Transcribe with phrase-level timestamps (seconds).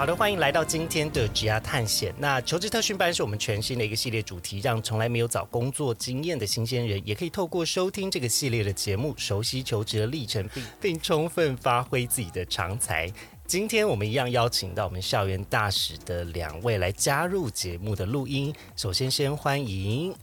[0.00, 2.14] 好的，欢迎来到今天的职涯探险。
[2.16, 13.12] 那求职特训班是我们全新的一个系列主题，让从来没有找工作经验的新鲜人，也可以透过收听这个系列的节目，熟悉求职的历程，并并充分发挥自己的长才。
[13.46, 18.54] 今天我们一样邀请到我们校园大使的两位来加入节目的录音。
[18.76, 20.16] 首先，先欢迎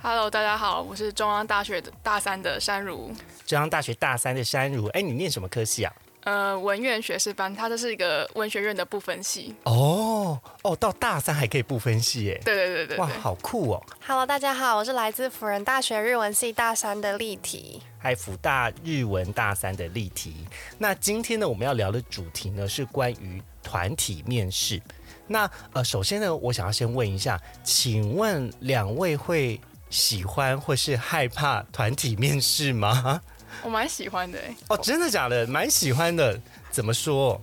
[0.00, 3.10] Hello，大家好，我是中央大学的大三的山如，
[3.44, 4.86] 中央大学大三的山如。
[4.90, 5.92] 哎，你念什么科系啊？
[6.24, 9.54] 呃，文院学士班，它这是一个文学院的不分系。
[9.64, 12.40] 哦哦，到大三还可以不分系耶？
[12.44, 17.82] 对对对对哇，好酷哦！Hello，大家好，我是来自辅仁大学日文系大三的立体。
[17.98, 20.46] 还辅大日文大三的例题。
[20.78, 24.80] 那今天呢，我们要聊的主题呢是关于团体面试。
[25.26, 33.20] 那呃，首先呢，我想要先问一下，请问两位会喜欢或是害怕团体面试吗？
[33.62, 35.46] 我蛮喜欢的欸，哦，真的假的？
[35.46, 36.38] 蛮喜欢的。
[36.70, 37.40] 怎么说？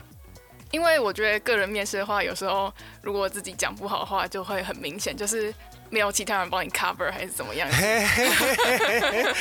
[0.72, 5.53] 因为我觉得个人面试的话，有时候如果自己讲不好的话，就会很明显，就是
[5.90, 7.70] 没有其他人帮你 cover 还是怎么样。
[7.72, 9.34] 嘿嘿嘿嘿嘿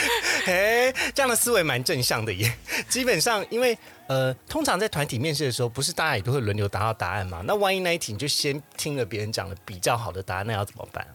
[0.44, 2.52] 嘿，这样的思维蛮正向的耶。
[2.88, 7.42] 基本上，因为呃，通常在团体面试的时候，不是大家也都会轮流答到答案嘛？
[7.44, 11.06] 那万一那一题你就先听了别人讲的比较好的答案，那要怎么办？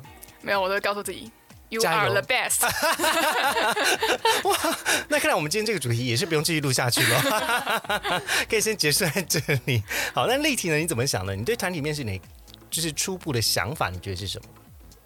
[0.42, 1.30] 没有，我都会告诉自己
[1.70, 2.62] ，You 加 are 油 the best
[4.44, 4.78] 哇。
[5.10, 9.84] 那看来我们今天这个主题也是不用继续录下去了， 可以先结束在这里。
[10.14, 10.76] 好，那立体呢？
[10.78, 11.36] 你怎么想呢？
[11.36, 12.22] 你对团体面试你
[12.70, 14.50] 就是初步的想法，你觉得是什么？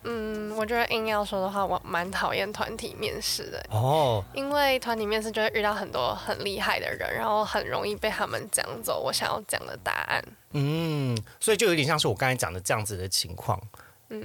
[0.04, 10.24] 嗯，我觉得硬要说的话，我蛮讨厌团体面试的，哦，因为团体面试就会遇到很多很厉害的人，然后很容易被他们讲走我想要讲的答案。
[10.54, 13.62] 嗯，所以就有点像是我刚才讲的这样子的情况，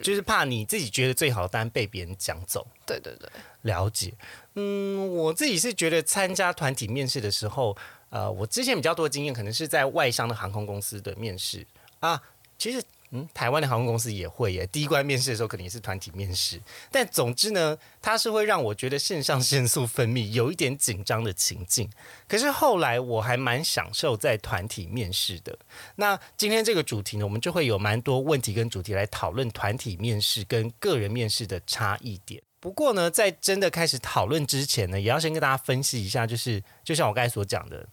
[0.02, 2.66] 就是怕你自己觉得最好的单被别人讲走。
[2.86, 3.28] 对对对，
[3.62, 4.14] 了解，
[4.54, 7.76] 嗯，我自己是觉得参加团体面试的时候，
[8.10, 11.66] 呃，我之前比较多的经验可能是在外商的航空公司的面试
[12.00, 12.22] 啊，
[12.58, 12.82] 其实。
[13.32, 14.66] 台湾的航空公司也会耶。
[14.68, 16.60] 第一关面试的时候，可能也是团体面试。
[16.90, 21.90] 但总之呢，它是会让我觉得肾上腺素分泌， 有一点紧张的情境。
[22.28, 25.58] 可是后来我还蛮享受在团体面试的。
[25.96, 32.42] 那今天这个主题呢，我们就会有蛮多问题跟主题来讨论团体面试跟个人面试的差异点。
[32.60, 37.86] 不过呢，在真的开始讨论之前呢，也要先跟大家分析一下，就是就像我刚才所讲的，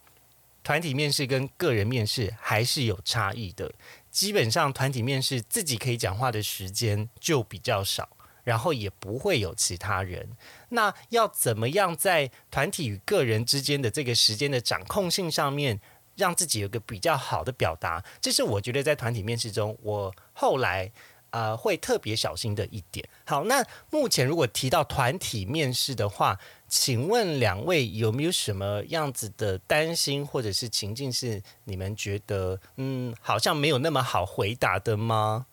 [0.64, 3.70] 团体面试跟个人面试还是有差异的。
[4.12, 8.10] 基本上，团体面试自己可以讲话的时间就比较少，
[8.44, 10.36] 然后也不会有其他人。
[10.68, 15.80] 那要怎么样在团体与个人之间的这个时间的掌控性上面，
[16.14, 18.04] 让自己有个比较好的表达？
[18.20, 20.92] 这是我觉得在团体面试中，我后来
[21.32, 23.06] 呃会特别小心的一点。
[23.26, 26.38] 好，那目前如果提到团体面试的话，
[26.68, 35.46] 请问两位有没有什么样子的担心或者是情境是你们觉得嗯好像没有那么好回答的吗？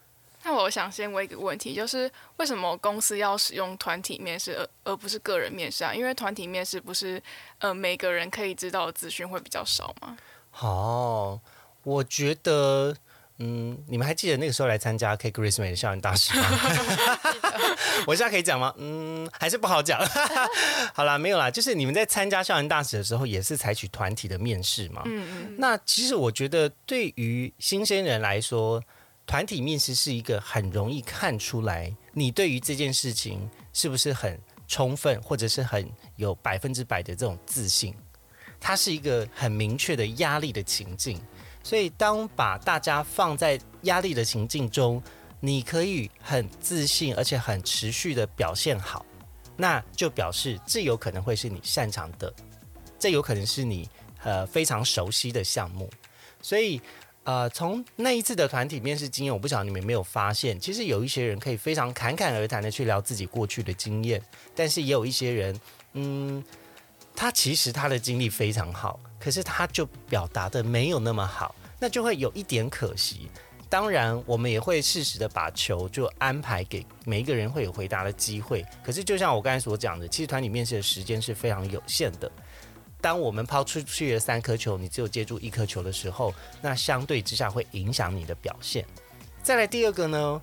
[0.44, 5.94] 那我想先问一个问题，就是为什么公司要使用团体面试而而不是个人面试啊？
[5.94, 7.22] 因为团体面试不是
[7.58, 10.18] 呃每个人可以知道的资讯会比较少吗？
[10.60, 11.42] 哦，
[11.84, 12.96] 我觉得。
[13.42, 16.46] 嗯，你们还记得那个时候来参加 K Christmas 的校园大使吗？
[18.06, 18.74] 我现在可以讲吗？
[18.78, 20.00] 嗯，还是不好讲。
[20.94, 25.04] 好啦，没有啦，就是你们在参加校园大使的时候，也是采取团体的面试嘛。
[25.06, 25.56] 嗯嗯。
[25.58, 28.84] 那其实我觉得，对于新鲜人来说，
[29.26, 37.96] 团体面试是一个很容易看出来你对于这件事情是不是很充分，或者是很有百分之百的这种自信。
[38.60, 41.22] 它是一个很明确的压力的情境。
[41.70, 45.00] 所以，当把大家放在压力的情境中，
[45.40, 49.06] 你可以很自信，而且很持续的表现好，
[49.56, 52.34] 那就表示这有可能会是你擅长的，
[52.98, 53.88] 这有可能是你
[54.24, 55.88] 呃非常熟悉的项目。
[56.42, 56.82] 所以，
[57.24, 64.20] 呃，从那一次的团体面试经验，我不晓得你们有没有发现，其实有一些人可以非常侃侃而谈的去聊自己过去的经验，
[64.56, 65.62] 但是也有一些人，
[65.94, 66.44] 嗯。
[67.16, 73.30] 他其实他的经历非常好，可是他就表达的没有那么好，那就会有一点可惜。
[73.70, 78.66] 当然，我们也会适时的把球就安排给每一个人会有回答的机会。
[78.84, 82.32] 可是，就像我刚才所讲的，其实团体面试的时间是非常有限的。
[83.00, 88.84] 当我们抛出去的三颗球，你只有接住一颗球的时候，那相对之下会影响你的表现。
[89.44, 90.42] 再来第二个呢，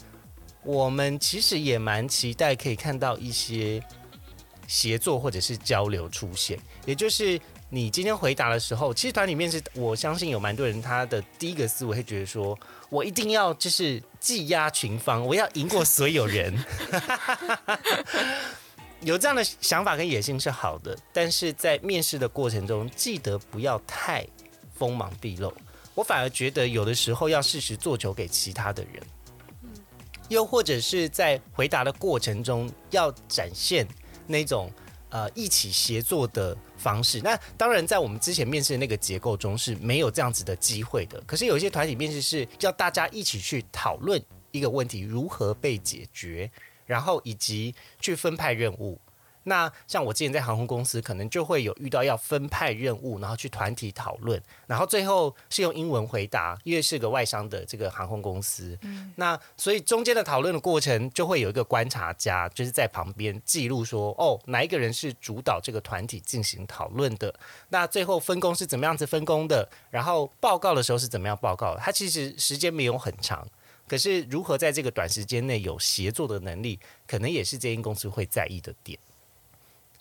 [0.62, 3.82] 我们其实也蛮期待可以看到一些
[4.68, 12.56] 协作或者是交流出现，也就是你今天回答的时候，其实团里面是我相信有蛮多人他的第一个思维会觉得说，
[12.90, 16.56] 我一定要就是技压群芳，我要赢过所有人。
[19.00, 24.26] 有这样的想法跟野心是好的，但是在面试的过程中，记得不要太
[24.74, 25.52] 锋芒毕露。
[25.94, 29.02] 我反而觉得有的时候要适时做球给其他的人，
[30.28, 33.86] 又或者是在回答的过程中要展现
[34.26, 34.70] 那种
[35.16, 37.20] 呃一起协作的方式。
[37.22, 41.18] 那当然，在我们之前面试的那个结构中是没有这样子的机会的。
[41.26, 46.50] 可是有一些团体面试是要大家一起去讨论一个问题如何被解决。
[46.84, 48.96] 然后以及去分派任务，
[49.48, 58.76] 那像我之前在航空公司，可能就会有遇到要分派任务，然后去团体讨论，然后最后是用英文回答，因为是个外商的这个航空公司。
[58.82, 67.32] 嗯，那所以中间的讨论的过程，就会有一个观察家，就是在旁边记录说，哦，哪一个人是主导这个团体进行讨论的？
[67.68, 69.68] 那最后分工是怎么样子分工的？
[69.90, 71.76] 然后报告的时候是怎么样报告？
[71.76, 73.46] 他其实时间没有很长。
[73.88, 76.76] 可是，如何在这个短时间内有协作的能力，
[77.06, 78.98] 可能也是这间公司会在意的点。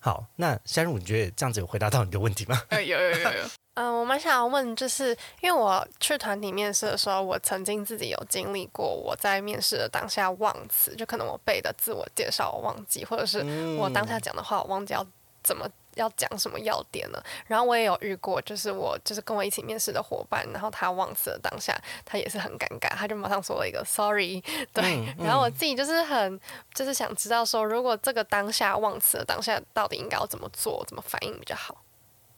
[0.06, 2.62] 好，那山如，你觉得这样子有回答到你的问题吗？
[2.70, 3.44] 有有有有。
[3.74, 13.44] 嗯，我蛮想要问，就是因为我去团体面试的时候，我曾经自己有经历过，我在面试的当下忘词，就可能我背的自我介绍我忘记，或者是
[13.80, 15.04] 我当下讲的话我忘记要
[15.44, 15.68] 怎么。
[15.96, 17.22] 要讲什么要点呢？
[17.48, 21.76] 然后我也有遇过，就是我就是跟我一起面试的伙伴，然后他忘词了当下，
[22.06, 24.42] 他也是很尴尬，他就马上说了一个 sorry。
[24.72, 26.40] 对，然后我自己就是很
[26.74, 31.76] 就是想知道说，如果这个当下忘词的当下，到底应该要怎么做，怎么反应比较好？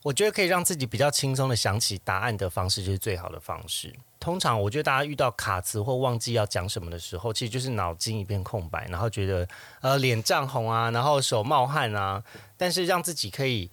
[0.03, 3.94] 我觉得可以让自己比较轻松的想起答案的方式，就是最好的方式。
[4.19, 9.47] 通常我觉得大家遇到卡词或忘记要讲什么的时候，其实就是脑筋一片空白，然后觉得
[9.81, 12.23] 呃脸涨红啊，然后手冒汗啊。
[12.55, 13.69] 但是让自己可以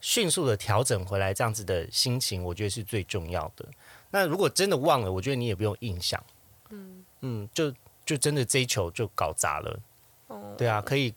[0.00, 3.64] 迅速的调整回来，这样子的心情，我觉得是最重要的。
[4.10, 6.22] 那如果真的忘了，我觉得你也不用印象。
[6.70, 7.72] 嗯嗯，就
[8.04, 9.80] 就真的这一球就搞砸了。
[10.26, 11.14] 哦，对啊，可以。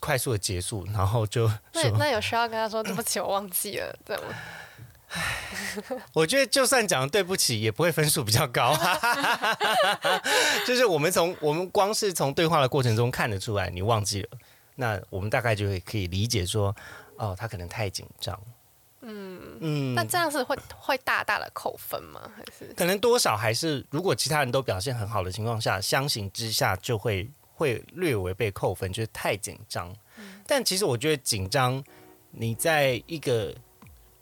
[0.00, 4.34] 快速的结束，然后就那那有需要跟他说对不起，我忘记了，这样吗？
[6.12, 8.76] 我觉得就算讲对不起，也不会分数比较高。
[10.66, 14.28] 就是我们从我们光是从对话的过程中看得出来，你忘记了，
[14.76, 16.74] 那我们大概就会可以理解说，
[17.16, 18.38] 哦，他可能太紧张。
[19.02, 22.20] 嗯嗯，那这样是会会大大的扣分吗？
[22.36, 27.30] 还是可能多少还是如果其他人都表现很好的情况下，相形之下就会。
[27.54, 29.94] 会略微被扣分，就是太紧张。
[30.46, 31.82] 但其实我觉得紧张，
[32.30, 33.54] 你在一个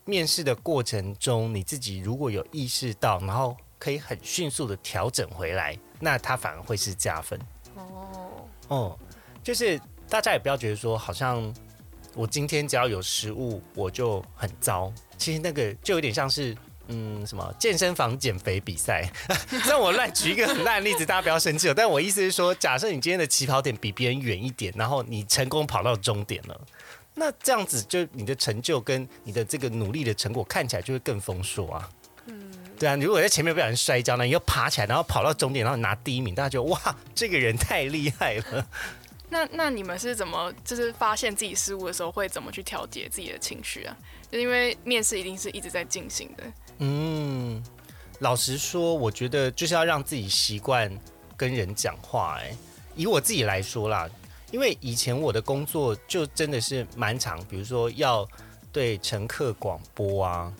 [0.04, 7.40] 面试的过程中，你自己如果有意识到，然后可以很迅速的调整回来，那它反而会是加分。
[7.74, 8.98] 哦哦，
[9.42, 11.52] 就是大家也不要觉得说，好像
[12.14, 14.92] 我今天只要有失误，我就很糟。
[15.16, 16.56] 其实那个就有点像是。
[16.88, 19.10] 嗯，什么健身房减肥比赛？
[19.66, 21.74] 让我乱举一个很烂的例子，大家不要生气哦。
[21.74, 26.60] 但我意思是说，假设你今天的起跑点比别人远一点，然后你成功跑到终点了，
[27.14, 31.88] 那这样子就你的成就跟你的这个努力的成果看起来就会更丰硕啊。
[32.26, 38.66] 嗯，对啊，你如果在前面不小心摔跤呢，你又爬起来，然后跑到终点，然后拿第一名，大家就哇，这个人太厉害了。
[39.32, 43.96] 那那你们是怎么就是发现自己失误的时候会怎么去调节自己的情绪啊？
[44.30, 46.44] 就因为面试一定是一直在进行的。
[46.80, 47.64] 嗯，
[48.18, 50.92] 老实说，我觉得就是要让自己习惯
[51.34, 52.38] 跟人讲话。
[52.40, 52.54] 哎，
[52.94, 54.06] 以我自己来说啦，
[54.50, 58.28] 因为以前我的工作就真的是蛮长，比如说要
[58.70, 60.52] 对乘客广播啊。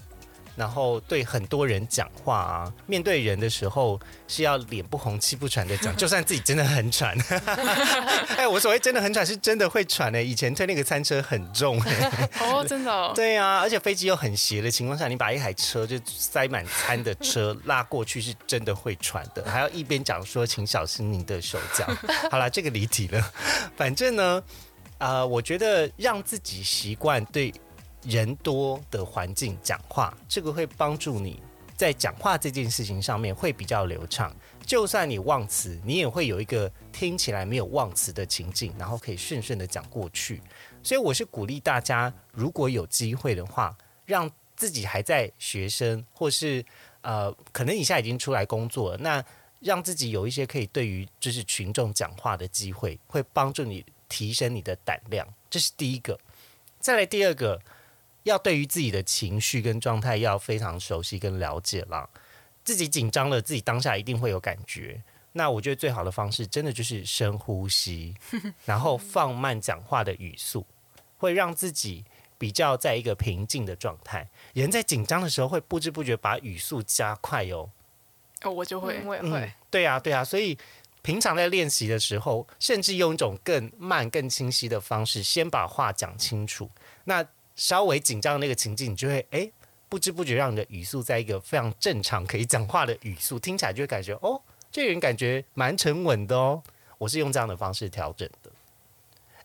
[0.56, 7.16] 然后对很多人讲话啊，面对人的时候是要脸不红气不喘的讲， 就算自己真的很喘。
[8.37, 10.23] 哎，我所谓真的很喘，是真的会喘的。
[10.23, 11.80] 以前推那个餐车很重，
[12.40, 13.12] 哦，真的。
[13.14, 19.44] 对啊，而且飞机又很斜的情况下，你把一台车就塞满餐的车拉过去，是真的会喘的。
[19.50, 21.87] 还要一边讲说，请小心您的手脚。
[22.30, 23.32] 好了，这个离题了。
[23.76, 24.42] 反正呢，
[24.99, 27.52] 啊，我觉得让自己习惯对。
[28.04, 31.40] 人多的环境讲话，这个会帮助你
[31.76, 34.35] 在讲话这件事情上面会比较流畅。
[34.66, 40.40] 就算你忘词，你也会有一个听起来没有忘词的情境，然后可以顺顺的讲过去。
[40.82, 46.64] 所以我是鼓励大家，如果有机会的话，让自己还在学生，或是
[47.02, 49.25] 呃，可能你现在已经出来工作了，那
[49.61, 55.26] 让自己有一些可以对于就是群众讲话的机会，会帮助你提升你的胆量。
[55.49, 56.18] 这是第一个。
[56.80, 57.61] 再来第二个。
[58.25, 62.09] 要对于自己的情绪跟状态要非常熟悉跟了解啦。
[62.64, 65.02] 自己紧张了，自己当下一定会有感觉。
[65.33, 68.14] 那我觉得最好的方式，真的就是深呼吸，
[68.64, 70.64] 然后放慢讲话的语速，
[71.17, 72.05] 会让自己
[72.38, 74.29] 比较在一个平静的状态。
[74.52, 77.71] 人在紧张的时候，会不知不觉把语速加快哦。
[78.43, 80.57] 哦，我就会嗯，我也嗯会。，对啊，对啊，所以
[81.00, 86.71] 平常在练习的时候，甚至用一种更慢、更清晰的方式，先把话讲清楚。
[87.05, 89.50] 那稍微紧张的那个情境，你就会哎，
[89.88, 94.40] 不知不觉让你的语速在一个非常正常可以讲话的语速，听起来就会感觉哦，
[94.71, 96.62] 这个人感觉蛮沉稳的哦。
[96.99, 98.50] 我是用这样的方式调整的。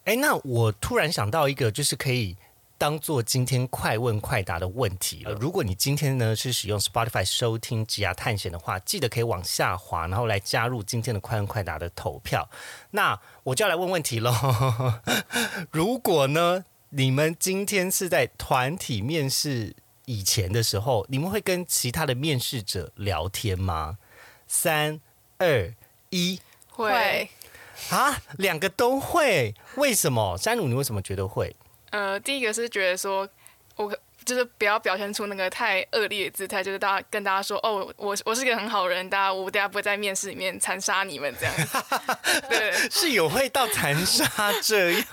[0.05, 2.37] 哎，那我突然想到一个，就是可以
[2.77, 5.33] 当做今天快问快答的问题了。
[5.33, 12.47] 如果你今天呢是使用 Spotify 收听职涯探险的话，记得可以往下滑，然后来加入今天的快问快答的投票。
[12.91, 14.31] 那我就要来问问题喽。
[15.71, 19.75] 如果呢，你们今天是在团体面试
[20.05, 23.97] 以前的时候，你们会跟其他的面试者聊天吗？
[24.47, 25.01] 三、
[25.37, 25.73] 二、
[26.09, 26.39] 一。
[26.69, 27.29] 会。
[27.89, 30.37] 啊，两个都会，为什么？
[30.37, 31.55] 山鲁，你为什么觉得会？
[31.89, 33.27] 呃，第一个是觉得说，
[33.75, 33.95] 我
[34.27, 41.55] 就是不要表现出那个太恶劣的姿态，就是大家跟大家说，哦，我我是个很好人，大家我等下不会在面试里面残杀你们这样。
[42.49, 44.27] 对，是有会到残杀
[44.61, 45.05] 这样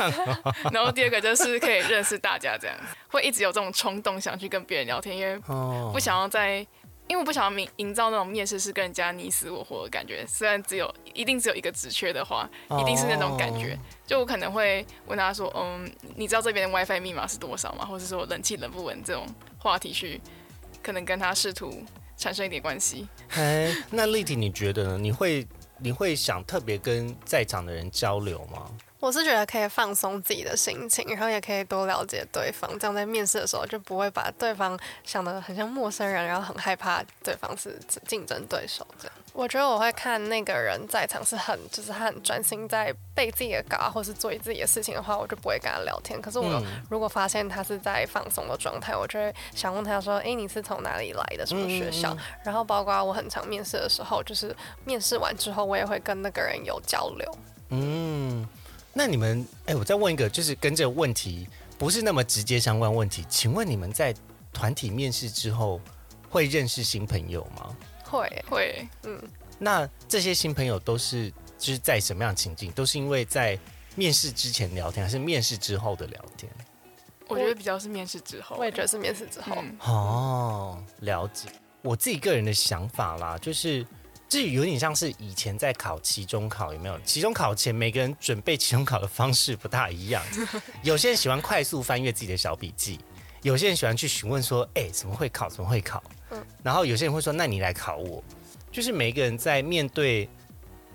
[0.42, 0.52] 哦？
[0.74, 6.66] 然后第二个就是可以认识大家这样，会一直有这种冲动想去跟别人聊天，因为哦不想要在。
[7.06, 12.48] 因为我不想要营营造那种面试是跟人家你死我活的感觉，虽然只有一定只有一个职缺的话，
[12.80, 13.78] 一定是那种感觉。
[14.06, 19.26] 就我可能会问他说：“嗯，你知道这边的 WiFi 密码是多少吗？”或者说冷气冷不冷这种
[19.58, 20.20] 话题去，
[20.82, 21.82] 可能跟他试图
[22.16, 23.06] 产生一点关系。
[23.30, 24.98] 哎，那丽婷，你觉得呢？
[24.98, 25.46] 你会
[25.78, 28.70] 你会想特别跟在场的人交流吗？
[29.04, 39.12] 我是觉得可以放松自己的心情，然后也可以多了解对方，这样在面试的时候就不会把对方想得很像陌生人，然后很害怕对方是竞争对手这样。
[39.34, 46.18] 我觉得我会看那个人在场是很就是他很专心在背自己的稿啊，或是做自己的事情的话，我就不会跟他聊天。
[46.22, 51.44] 可是我嗯如果发现他是在放松的状态，我就会想问他说：“诶，你是从哪里来的？
[51.44, 54.56] 什么学校？”然后包括我很常面试的时候，就是
[54.86, 57.38] 面试完之后，我也会跟那个人有交流。
[57.70, 58.46] 嗯，
[58.94, 64.14] 那你们，哎，我再问一个，就是跟这个问题不是那么直接相关问题，请问你们在
[64.52, 65.80] 团体面试之后
[66.30, 67.76] 会认识新朋友吗？
[68.04, 69.20] 会，会，嗯
[69.58, 72.70] 那这些新朋友都是就是在什么样的情境？
[72.72, 73.58] 都是因为在
[73.96, 76.50] 面试之前聊天，还是面试之后的聊天？
[77.26, 78.56] 我觉得比较是面试之后。
[78.58, 79.56] 我也觉得是面试之后。
[79.56, 81.48] 嗯哦，了解。
[81.82, 83.84] 我自己个人的想法啦，就是
[84.28, 86.98] 这有点像是以前在考期中考，有没有？
[87.00, 90.24] 期中考前每个人准备期中考的方式不大一样，
[90.82, 92.98] 有些人喜欢快速翻阅自己的小笔记，
[93.42, 95.48] 有些人喜欢去询问说：“哎、怎么会考？
[95.48, 96.02] 怎么会考？”
[96.64, 98.22] 然后有些人会说：“那你来考我。”
[98.72, 100.28] 就是每一个人在面对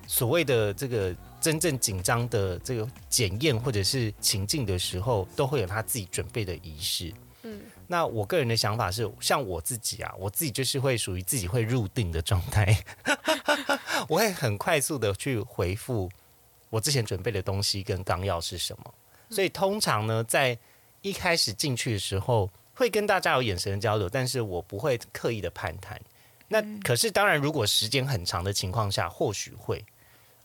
[0.05, 7.13] 所谓的这个真正紧张的这个检验或者是情境的时候，都会有他自己准备的仪式。
[7.43, 12.83] 嗯，那我个人的想法是，像我自己啊，我自己就是会属于自己会入定的状态，
[14.07, 16.07] 我会很快速的去回复
[16.69, 18.93] 我之前准备的东西跟纲要是什么。
[19.31, 20.55] 所以通常呢，在
[21.01, 25.99] 一开始进去的时候，会跟大家有眼神的交流，但是我不会刻意的攀谈。
[26.47, 29.83] 那可是当然，如果时间很长的情况下，或许会。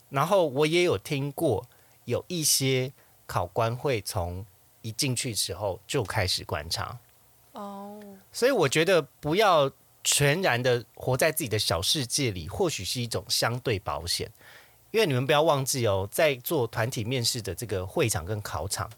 [0.09, 1.67] 然后我也有听过
[2.05, 2.91] 有一些
[3.27, 4.45] 考官会从
[4.81, 6.97] 一进去时候就开始观察，
[7.55, 7.99] 哦，
[8.31, 9.69] 所以我觉得不要
[10.03, 14.31] 全然的活在自己的小世界里，或许是一种相对保险。
[14.91, 18.89] 因为你们不要忘记哦，在做团体面试的这个会场跟考场，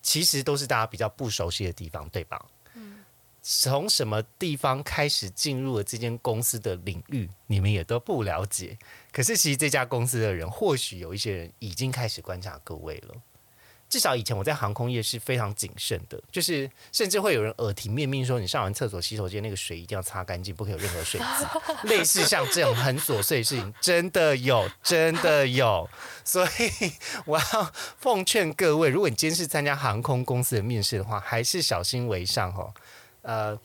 [0.00, 2.42] 其实都是大家比较不熟悉的地方，对吧？
[2.74, 3.04] 嗯
[3.44, 8.78] 从什么地方开始进入了这间公司的领域，你们也都不了解。
[9.10, 13.14] 可是其实这家公司的人，或许有一些人已经开始观察各位了。
[13.92, 21.46] 至少以前我在航空业是非常谨慎的，就是甚至会有人耳提面命说，你上完厕所洗手间那个水一定要擦干净，不可以有任何水渍。
[21.90, 25.86] 类似像这种很琐碎的事情，真的有，真的有。
[26.24, 26.90] 所以
[27.26, 32.72] 我要奉劝各位，如果你今天是参加航空公司的面试的话，还是小心为上哦。
[33.20, 33.58] 呃，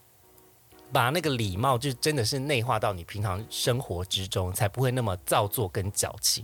[0.92, 6.44] 把那个礼貌就真的是内化到你平常生活之中，才不会那么造作跟矫情。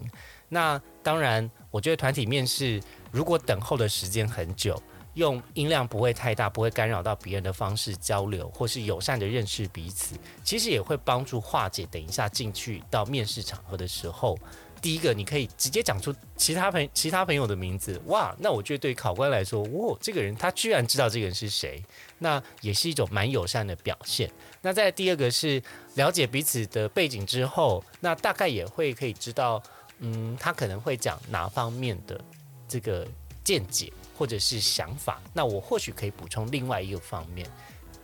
[0.54, 2.80] 那当然，我觉得团体面试
[3.12, 4.80] 如果等候的时间很久，
[5.16, 14.38] 用音量不会太大，不会干扰到别人的方式交流，或是友善的认识彼此，其实也会帮助化解等一下进去到面试场合的时候
[14.80, 21.82] 第一个你可以直接讲出其他朋其他朋友的名字，哇，那我觉得对考官来说，哇，这个人他居然知道这个人是谁，
[22.20, 24.30] 那也是一种蛮友善的表现。
[24.62, 25.64] 那在第二个是
[25.96, 29.64] 了解彼此的背景之后，那大概也会可以知道，
[30.06, 32.20] 嗯，他可能会讲哪方面的
[32.68, 33.08] 这个
[33.42, 37.50] 见解或者是想法，那我或许可以补充另外一个方面。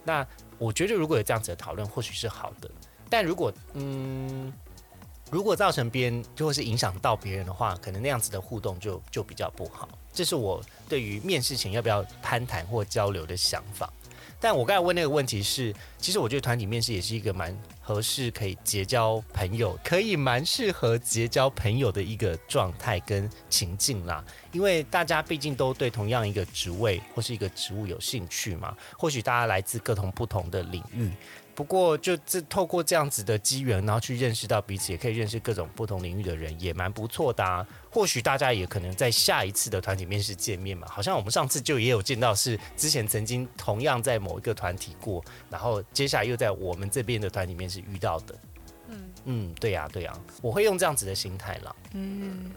[0.05, 0.25] 那
[0.57, 2.71] 我觉得如果有这样子的讨论，或许是好的。
[3.09, 4.51] 但如果嗯，
[5.29, 9.89] 如果造成别人，就会是影响到别人的话，可能那样子的互动就就比较不好。
[10.13, 13.91] 这是我对于面试前要不要攀谈或交流的想法。
[14.39, 17.53] 但我刚才问那个问题是，其实我觉得团体面试也是一个蛮
[17.89, 24.23] 合适可以结交朋友，可以蛮适合结交朋友的一个状态跟情境啦。
[24.51, 31.09] 因为大家毕竟都对同样一个职位或是一个职务有兴趣嘛，或许大家来自各同不同的领域。
[31.59, 37.67] 不过，就这透过这样子的机缘，然后去认识到彼此，也可以认识各种不同领域的人，也蛮不错的啊。
[37.91, 40.87] 或许大家也可能在下一次的团体面试见面嘛。
[40.87, 48.35] 好像我们上次就也有见到，是之前曾经同样在某一个团体过，然后接下来又在我们这边的团体面试遇到的。
[48.87, 51.75] 嗯嗯，对呀对呀，我会用这样子的心态啦。
[51.91, 52.53] 嗯。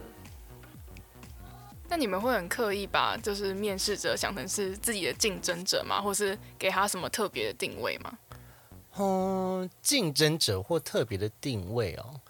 [1.89, 6.01] 那你们会很刻意把就是面试者想成是自己的竞争者吗？
[6.01, 8.17] 或是给他什么特别的定位吗？
[8.99, 12.21] 嗯，竞争者或特别的定位哦，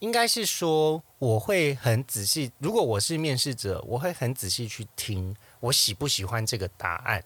[0.00, 2.52] 应该是说我会很仔细。
[2.58, 7.24] 如果我是面试者，我会很仔细去听我喜不喜欢这个答案，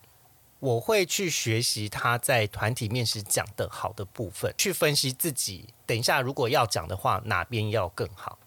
[0.60, 8.38] 我会去学习他在团体面试讲的好的部分，去分析自己等一下如果要讲的话哪边要更好。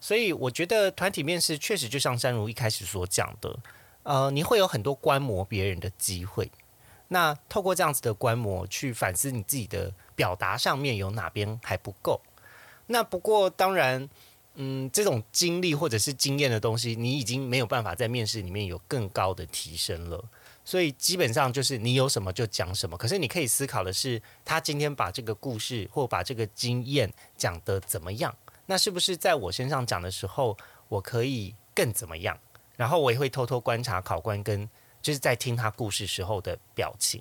[0.00, 3.58] 所以我觉得团体面试确实就像山如一开始所讲的，
[4.02, 6.50] 呃，你会有很多观摩别人的机会。
[7.08, 12.20] 那透过这样子的观摩，去反思你自己的表达上面有哪边还不够。
[12.86, 14.08] 那不过当然，
[14.54, 20.22] 嗯，这种经历或者是经验的东西，你已经没有办法在面试里面有更高的提升了。
[20.64, 22.96] 所以基本上就是你有什么就讲什么。
[22.96, 28.34] 可是你可以思考的是，他今天把这个故事或把这个经验讲得怎么样？
[28.66, 30.56] 那是不是在我身上讲的时候，
[30.88, 32.38] 我可以更怎么样？
[32.76, 34.68] 然后我也会偷偷观察考官跟。
[35.04, 37.20] 就是在听他故事时候的表情，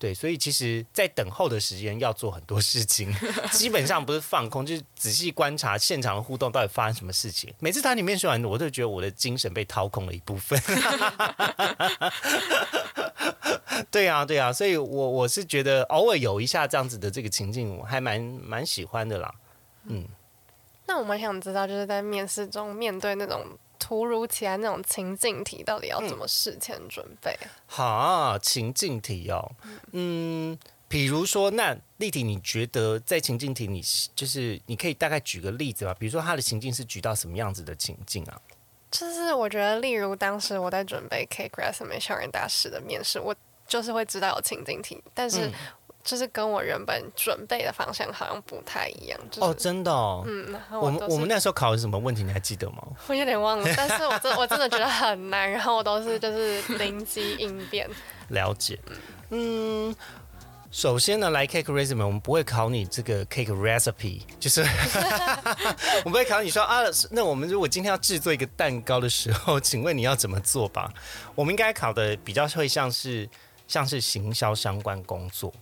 [0.00, 3.14] 对，所以其实，在等候的时间要做很多事情，
[3.52, 7.54] 基本上不是放空，就是仔细观察现场的互动到底发生什么事情。
[7.60, 10.60] 每次他里面说完，我都觉得我的精神被掏空了一部分。
[13.92, 19.32] 对呀，对呀，所以我我是觉得偶尔有一下这样子的这个情境，我还蛮蛮喜欢的啦。
[19.84, 20.04] 嗯，
[20.86, 23.46] 那我们想知道，就是在面试中面对那种。
[23.78, 27.38] 突如其来那种情境题，到底要怎么事前准备？
[27.66, 29.52] 好，情境题哦，
[29.92, 33.82] 嗯，比如说，那丽婷，你觉得在情境题，你
[34.14, 35.94] 就是你可以大概举个例子吧？
[35.94, 38.40] 比如说，他的情境是举到什么样子的情境啊？
[38.90, 43.34] 就是我觉得，例如当时我在准备 K Resume 校园大使的面试，我
[43.66, 45.50] 就是会知道有情境题，但是。
[46.08, 49.20] 就是跟我原本准备的方向好像不太一样。
[49.40, 50.24] 哦，真的哦。
[50.26, 52.82] 嗯，我们我们那时候考的什么问题，你还记得吗？
[53.08, 57.86] 我有点忘了，但是我真我真的觉得很难，然后我都是就是灵机应变。
[58.28, 58.78] 了解。
[59.28, 59.94] 嗯，
[60.70, 64.62] 首先呢，来 cake recipe，我们不会考你这个 cake recipe，就是
[66.04, 70.90] 我们不会考你说啊，那我们如果今天要制作一个蛋糕的时候，请问你要怎么做吧？
[71.34, 73.28] 我们应该考的比较会像是
[73.66, 75.52] 像是行销相关工作。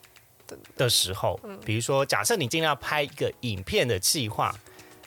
[0.76, 4.54] 的时候，比如说，假设你今天要拍一个影片的计划，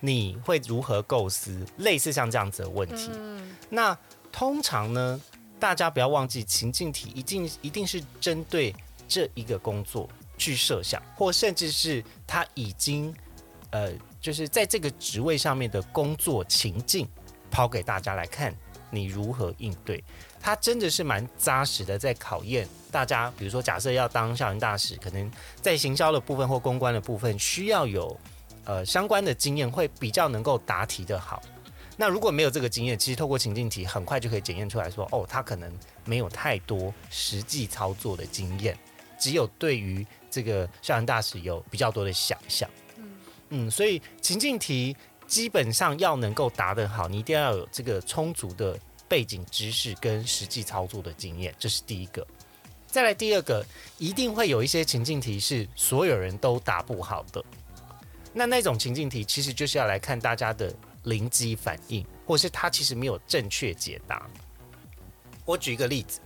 [0.01, 1.65] 你会如何构思？
[1.77, 3.09] 类似像这样子的问题。
[3.69, 3.97] 那
[4.31, 5.19] 通常呢，
[5.59, 8.73] 大家不要忘记情境题，一定一定是针对
[9.07, 13.13] 这一个工作去设想，或甚至是他已经
[13.71, 17.07] 呃，就是在这个职位上面的工作情境，
[17.51, 18.55] 抛给大家来看，
[18.89, 20.03] 你如何应对。
[20.41, 23.31] 他真的是蛮扎实的，在考验大家。
[23.37, 25.29] 比如说，假设要当校园大使，可能
[25.61, 28.17] 在行销的部分或公关的部分，需要有
[28.63, 31.43] 呃相关的经验，会比较能够答题的好。
[31.97, 35.69] 那如果没有这个经验，其实透过情境题，很快就可以检验出来说，哦，他可能
[36.05, 38.77] 没有太多实际操作的经验，
[39.19, 42.69] 只有对于这个校园大使有比较多的想象。
[42.95, 43.11] 嗯
[43.49, 44.95] 嗯，所以情境题
[45.27, 48.79] 基本上要能够答得好，你一定要有这个充足的。
[49.09, 52.25] 背景知识跟实际操作的经验，这是第一个。
[52.87, 53.65] 再来第二个，
[53.97, 57.43] 一定会有一些情境题是所有人都答不好的。
[58.31, 64.27] 那那种情境题，其实就是要来看大家的灵机反应，或是他其实没有正确解答。
[65.45, 66.19] 我举一个例子，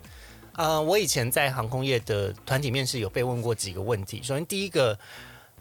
[0.54, 4.22] 呃，我以前在航空业的团体面试有被问过几个问题。
[4.22, 4.98] 首先第一个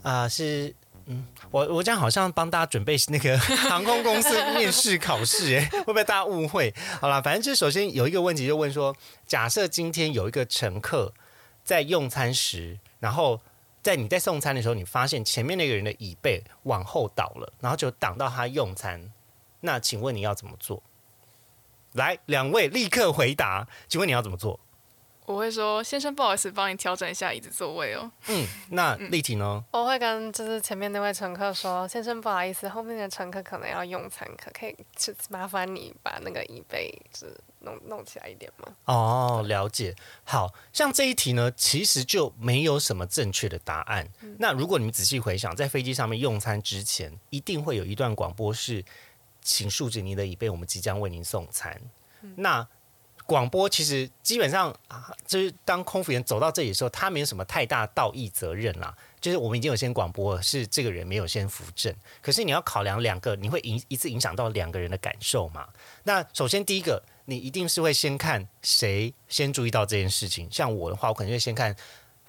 [0.03, 0.75] 啊是
[1.51, 6.75] 我我这样好像帮大家准备那个 航空公司面试考试，哎，会不会大家误会？
[7.01, 8.97] 好了，反正就首先有一个问题，就问说，
[9.27, 11.13] 假设今天有一个乘客
[11.65, 13.41] 在用餐时，然后
[13.83, 19.13] 在你在送餐的时候，你发现前面那个人的椅背往后倒了，然后就挡到他用餐，
[19.61, 20.83] 那请问你要怎么做？
[21.93, 24.59] 来，两位立刻回答，请问你要怎么做？
[25.25, 28.11] 我会说，先生，不好意思，帮你调整一下椅子座位哦。
[28.27, 29.65] 嗯，那立体呢？
[29.71, 38.69] 我会跟就是前面那位乘客说，先生不好意思，后面的乘客可能要用餐，可可以是麻烦你把那个椅背是弄弄起来一点吗？
[38.87, 39.95] 哦，了解。
[40.25, 44.09] 好像这一题呢，其实就没有什么正确的答案。
[44.39, 48.85] 那如果你们仔细回想，在飞机上面用餐之前，一定会有一段广播是，
[49.41, 51.81] 请竖直您的椅背，我们即将为您送餐。
[52.37, 52.67] 那
[53.27, 58.95] 广播其实基本上啊，就是当空服员走到这里的时候，他没有什么太大道义责任啦。
[59.21, 65.69] 就是我们已经有先广播了，是这个人没有先扶正，可是你要考量两个，你会影一次影响到两个人的感受嘛？
[66.03, 70.49] 那首先第一个，你一定是会先看谁先注意到这件事情。
[70.51, 71.77] 像我的话，我可能会先看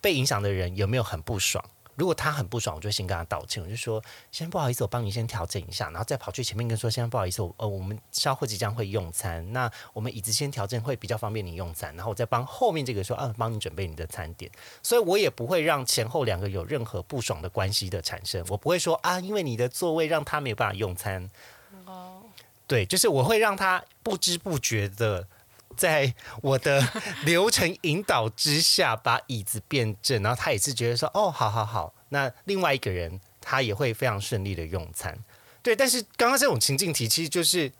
[0.01, 1.63] 被影响的人有没有很不爽。
[1.95, 14.51] 如果他很不爽，我就先跟他道歉，我就说先不好意思，我帮你先调整一下，然后再跑去前面跟说先不好意思，呃，我们稍后即将会用餐，那我们椅子先调整会比较方便你用餐，然后我再帮后面这个说啊，帮你准备你的餐点，
[14.81, 21.29] 所以我也不会让前后两个有任何不爽的关系的产生，我不会说啊，因为你的座位让他没有办法用餐，
[21.85, 22.23] 哦，
[22.65, 25.27] 对，就是我会让他不知不觉的。
[25.75, 26.81] 在我的
[27.25, 35.17] 流程引导之下，把椅子变正，然后他也是觉得说：“哦，好好好。”那另外一个人他也会非常顺利的用餐。
[35.61, 37.71] 对，但是刚刚这种情境题，其实就是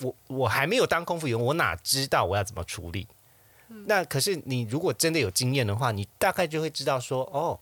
[0.00, 3.06] 我我还没有当空服员，我哪知道我要怎么处理？
[3.86, 7.58] 那可是你如果真的有经验的话，你大概就会知道说：“哦，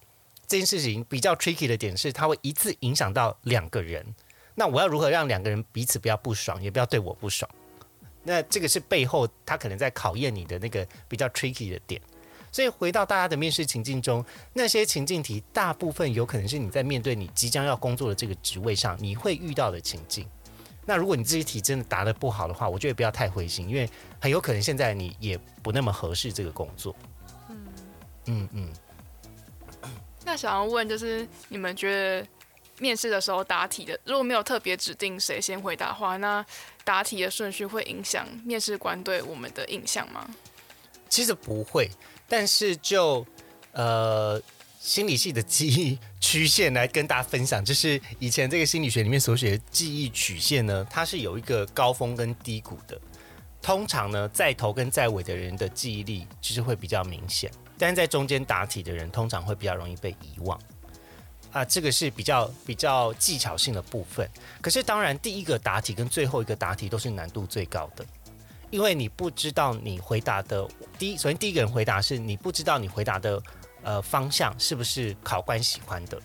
[0.48, 4.04] 这件事情比较 tricky 的点是，它会一次影响到两个人。
[4.56, 7.48] 那我要如何让两个人彼此不要不爽，也不要对我不爽？”
[8.22, 12.00] 那这个是背后他可能在考验你的那个比较 tricky 的点，
[12.52, 20.26] 所以回到大家的面试情境中，那些情境题大部分有可能是你在面对你即将要工作的这个职位上你会遇到的情境。
[20.86, 26.96] 那如果你这些题真的答得不好的话，我觉得不要太灰心，因为很有可能现在你也不那么合适这个工作。
[27.48, 27.56] 嗯
[28.26, 28.72] 嗯嗯。
[30.24, 32.26] 那想要问就是，你们觉得
[32.80, 36.44] 面试的时候答题的，如果没有特别指定谁先回答的话，那
[36.82, 40.28] 答题的顺序会影响面试官对我们的印象吗？
[41.08, 41.90] 其实不会，
[42.26, 43.24] 但是就
[43.72, 44.40] 呃
[44.80, 52.98] 心理系的记忆曲线来跟大家分享，就是以前这个心理学里面所写的记忆曲线呢，它是有一个高峰跟低谷的。
[53.60, 60.58] 通常呢，在头跟在尾的人的记忆力其实会比较明显，但是在中间答题的人通常会比较容易被遗忘。
[61.52, 64.28] 啊，这个是比较比较技巧性的部分。
[64.60, 68.04] 可是当然，第一个答题跟最后一个答题都是难度最高的，
[68.70, 73.42] 因为你不知道你回答的第一，首先第一个人回答是你不知道你回答的
[73.82, 76.20] 呃方向是不是考官喜欢的。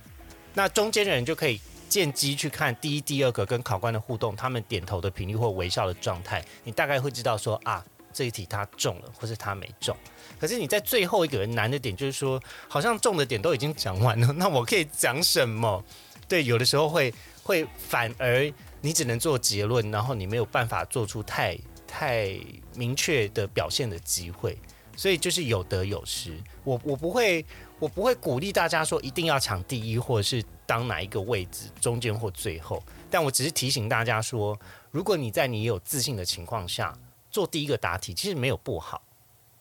[0.53, 1.59] 那中间的人就可以
[1.89, 7.83] 见机去看第一、第二个跟考官的互动，他们点头的频率或微笑的状态，你大概会知道说啊，
[8.13, 9.95] 这一题他中了，或是他没中。
[10.39, 15.83] 可是你在最后一个难的点，就是说，好像重的点都已经讲完了，那我可以讲什么？
[16.27, 22.35] 对，有的时候会会反而你只能做结论，然后你没有办法做出太太
[22.75, 24.57] 明确的表现的机会，
[24.95, 26.33] 所以就是有得有失。
[26.63, 27.45] 我我不会
[27.77, 36.97] 我不会鼓励大家说一定要抢第一，或者是当哪一个位置中间或最后，但我只是提醒大家说，如果你在你有自信的情况下
[37.29, 39.01] 做第一个答题，其实没有不好。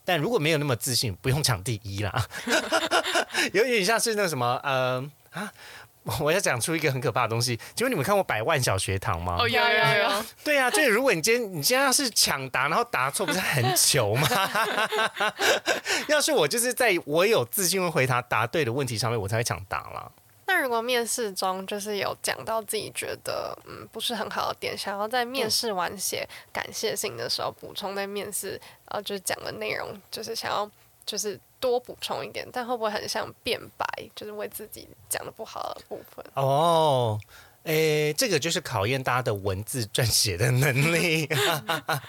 [0.05, 2.27] 但如果没有那么自信，不用抢第一啦，
[3.53, 5.53] 有点像是那什么，呃啊，
[6.21, 7.59] 我要讲出一个很可怕的东西。
[7.75, 9.37] 请问你们看过《百万小学堂》吗？
[9.41, 10.25] 哦，有有有。
[10.45, 14.29] 对啊，就是如果你今天你今天要是抢答，然后答错，不是很糗吗？
[16.09, 20.11] 要是我就是在我有自信会回答答对的问题上面，我才会抢答啦。
[20.55, 30.71] 那如果面试中就是有讲到自己觉得嗯不是很好的点，想要在面试完写感谢信的时候补充在面试呃就是讲的内容，就是想要
[31.05, 36.25] 就是多补充一点，但会不会很像辩白，就是为自己讲的不好的部分？
[36.35, 37.19] 哦，
[37.65, 41.29] 诶，这个就是考验大家的文字撰写的能力。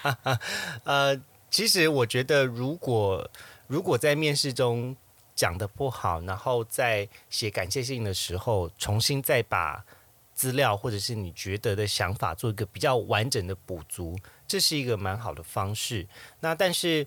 [0.85, 3.27] 呃，其实我觉得如果
[3.65, 4.95] 如果在面试中。
[5.35, 9.85] 讲的不好，然后在写感谢信的时候，重新再把
[10.33, 14.17] 资料或者是你觉得的想法做一个比较完整的补足，
[14.47, 16.07] 这是一个蛮好的方式。
[16.39, 17.05] 那但是，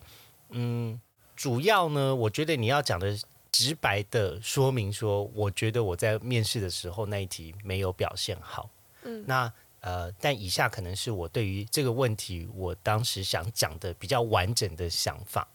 [0.51, 1.01] 嗯，
[1.35, 3.19] 主要呢，我觉得你要讲的
[3.51, 8.71] 直白的说明说，我觉得我在面试的时候那一题没有表现好。
[9.03, 15.47] 嗯，那呃，但以下可能是我对于这个问题我当时想讲的比较完整的想法。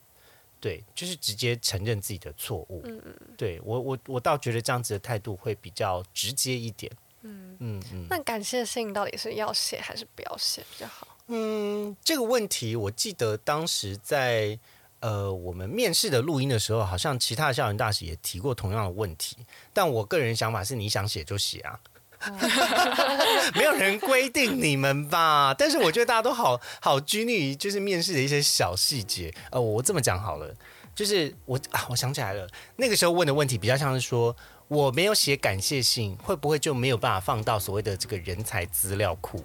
[0.64, 2.82] 对，就是直接承认自己的错误。
[2.86, 6.90] 嗯嗯，对我我我倒觉得这样子的态度会比较直接一点。
[7.24, 8.08] 嗯嗯嗯。
[8.10, 11.06] 那感谢信到底是要写还是不要写比较好？
[11.28, 14.58] 嗯，这个问题我记得当时在
[15.02, 19.36] 呃我们面试的录音的时候，好像其他的校园大使也提过同样的问题。
[19.74, 21.78] 但我个人想法是，你想写就写啊。
[23.56, 29.34] 没有人规定你们吧，但是我觉得大家都好好拘泥于就是面试的一些小细节。
[29.52, 30.54] 呃，我这么讲好了，
[30.96, 34.36] 就是我啊，我想起来了，那个时候问的问题比较像是说，
[34.68, 39.44] 我没有写感谢信，会不会就没有办法放到所谓的这个人才资料库？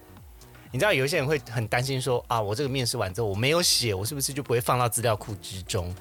[0.70, 5.94] 你知道有一些人会很担心说啊，我这个面试完之后我没有写，我是不是就不会放到资料库之中？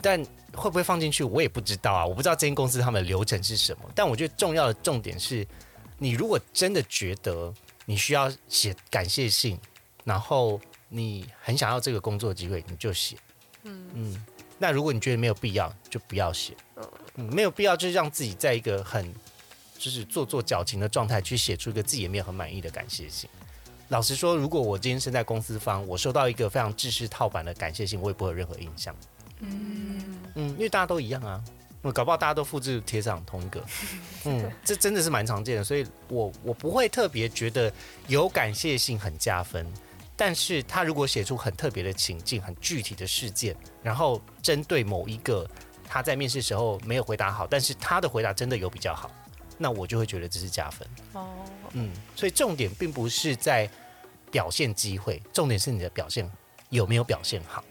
[0.00, 0.20] 但
[0.54, 3.82] 会不会放进去，我也不知道啊，我不知道这间公司他们的流程是什么。
[3.94, 5.46] 但我觉得重要的重点是。
[5.98, 7.52] 你如果真的觉得
[7.84, 9.58] 你需要写感谢信，
[10.04, 13.16] 然后你很想要这个工作机会，你就写。
[13.64, 14.24] 嗯嗯。
[14.58, 16.54] 那如果你觉得没有必要，就不要写。
[17.16, 19.12] 嗯，没有必要，就是让自己在一个很
[19.76, 23.28] 就是做作矫情的状态去写出一个自己也没有很满意的感谢信。
[23.88, 28.94] 老实说，如果我今天身在公司方，我收到一个非常制式套版的感谢信，我也不会有任何印象。
[29.40, 31.42] 嗯嗯，因为大家都一样啊。
[31.82, 33.64] 我搞不好大家都复制贴上同一个，
[34.26, 37.72] 嗯，这真的是蛮常见的，所以我我不会特别觉得
[38.08, 39.66] 有感谢性很加分，
[40.16, 45.48] 但是他如果写出很特别的情境、很具体的事件，然后针对某一个
[45.88, 49.10] 他在面试时候没有回答好，但是他的回答真的有比较好，
[49.56, 50.86] 那我就会觉得这是加分。
[51.12, 51.28] 哦，
[51.72, 53.70] 嗯，所以重点并不是在
[54.30, 56.28] 表现机会，重点是你的表现
[56.70, 57.64] 有没有表现好。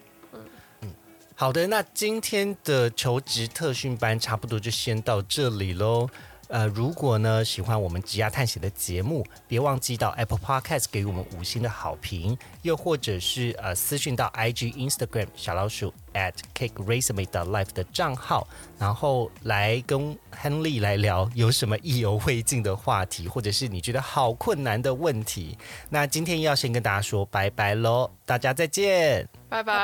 [1.40, 6.10] 好的，那今天的求职特训班差不多就先到这里喽。
[6.48, 18.48] 呃，如果呢喜欢我们职涯探险的节目，别忘记到 Apple Podcast 给我们五星的好评，又或者是呃私讯到 IG Instagram 小老鼠 at cake resume 的 life 的账号，
[18.80, 25.56] 然后来跟 Henry 来聊有什么意犹未尽的话题，或者是你觉得好困难的问题。
[25.90, 29.76] 那今天要先跟大家说拜拜喽，大家再见，拜拜，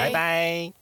[0.00, 0.81] 拜拜。